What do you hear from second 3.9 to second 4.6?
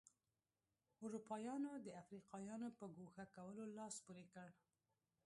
پورې کړ.